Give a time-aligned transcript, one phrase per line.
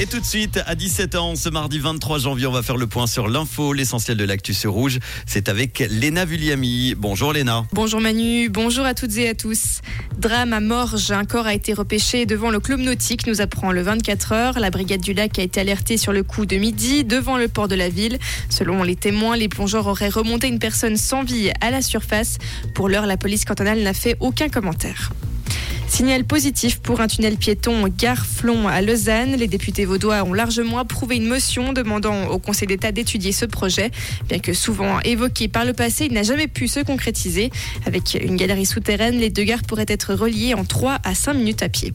[0.00, 3.06] Et tout de suite, à 17h, ce mardi 23 janvier, on va faire le point
[3.06, 4.98] sur l'info, l'essentiel de l'actu Rouge.
[5.26, 6.94] C'est avec Léna Vulliami.
[6.96, 7.66] Bonjour Léna.
[7.74, 9.82] Bonjour Manu, bonjour à toutes et à tous.
[10.16, 13.82] Drame à Morges, un corps a été repêché devant le club nautique, nous apprend le
[13.82, 14.58] 24 heures.
[14.58, 17.68] La brigade du lac a été alertée sur le coup de midi devant le port
[17.68, 18.18] de la ville.
[18.48, 22.38] Selon les témoins, les plongeurs auraient remonté une personne sans vie à la surface.
[22.74, 25.12] Pour l'heure, la police cantonale n'a fait aucun commentaire.
[25.90, 29.32] Signal positif pour un tunnel piéton Garflon à Lausanne.
[29.32, 33.90] Les députés vaudois ont largement approuvé une motion demandant au Conseil d'État d'étudier ce projet.
[34.28, 37.50] Bien que souvent évoqué par le passé, il n'a jamais pu se concrétiser.
[37.86, 41.62] Avec une galerie souterraine, les deux gares pourraient être reliées en 3 à 5 minutes
[41.62, 41.92] à pied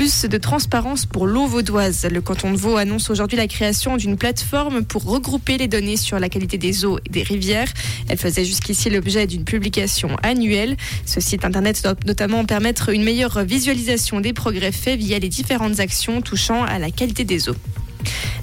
[0.00, 2.08] plus de transparence pour l'eau vaudoise.
[2.10, 6.18] Le canton de Vaud annonce aujourd'hui la création d'une plateforme pour regrouper les données sur
[6.18, 7.68] la qualité des eaux et des rivières.
[8.08, 10.78] Elle faisait jusqu'ici l'objet d'une publication annuelle.
[11.04, 15.80] Ce site internet doit notamment permettre une meilleure visualisation des progrès faits via les différentes
[15.80, 17.56] actions touchant à la qualité des eaux.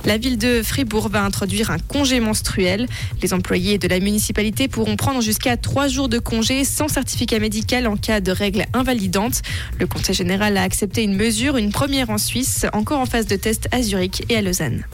[0.08, 2.88] La ville de Fribourg va introduire un congé menstruel.
[3.22, 7.88] Les employés de la municipalité pourront prendre jusqu'à trois jours de congé sans certificat médical
[7.88, 9.42] en cas de règles invalidantes.
[9.78, 13.36] Le Conseil général a accepté une mesure, une première en Suisse, encore en phase de
[13.36, 14.86] test à Zurich et à Lausanne.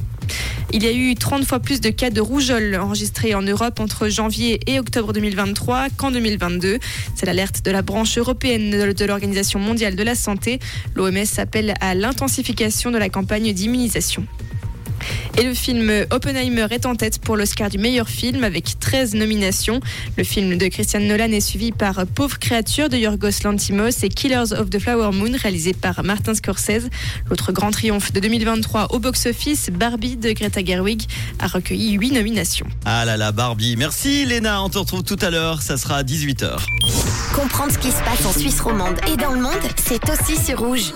[0.72, 4.10] Il y a eu 30 fois plus de cas de rougeole enregistrés en Europe entre
[4.10, 6.80] janvier et octobre 2023 qu'en 2022.
[7.14, 10.58] C'est l'alerte de la branche européenne de l'Organisation mondiale de la santé.
[10.96, 14.26] L'OMS appelle à l'intensification de la campagne d'immunisation.
[15.38, 19.80] Et le film Oppenheimer est en tête pour l'Oscar du meilleur film avec 13 nominations.
[20.18, 24.54] Le film de Christian Nolan est suivi par Pauvre créature de Yorgos Lantimos et Killers
[24.54, 26.90] of the Flower Moon réalisé par Martin Scorsese.
[27.30, 31.04] L'autre grand triomphe de 2023 au box-office, Barbie de Greta Gerwig,
[31.40, 32.68] a recueilli 8 nominations.
[32.86, 33.76] Ah là là, Barbie.
[33.76, 36.60] Merci Léna, on te retrouve tout à l'heure, ça sera à 18h.
[37.34, 40.60] Comprendre ce qui se passe en Suisse romande et dans le monde, c'est aussi sur
[40.60, 40.94] Rouge.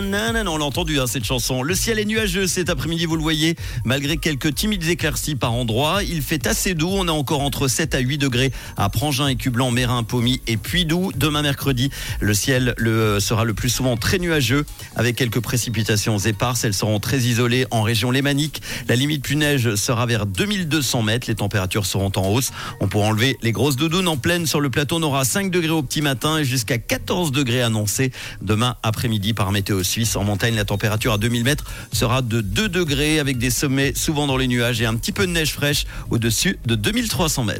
[0.00, 1.62] On l'a entendu hein, cette chanson.
[1.62, 6.04] Le ciel est nuageux cet après-midi, vous le voyez, malgré quelques timides éclaircies par endroits.
[6.04, 9.72] Il fait assez doux, on est encore entre 7 à 8 degrés à Prangin, Écublanc,
[9.72, 11.10] Mérin, Pommy et puis doux.
[11.16, 14.64] Demain mercredi, le ciel le, sera le plus souvent très nuageux
[14.94, 16.62] avec quelques précipitations éparses.
[16.62, 18.62] Elles seront très isolées en région lémanique.
[18.88, 21.26] La limite plus neige sera vers 2200 mètres.
[21.26, 22.52] Les températures seront en hausse.
[22.80, 24.98] On pourra enlever les grosses doudounes en pleine sur le plateau.
[24.98, 29.50] On aura 5 degrés au petit matin et jusqu'à 14 degrés annoncés demain après-midi par
[29.50, 30.16] météo suisse.
[30.16, 34.26] En montagne, la température à 2000 mètres sera de 2 degrés avec des sommets souvent
[34.26, 37.56] dans les nuages et un petit peu de neige fraîche au-dessus de 2300 mètres.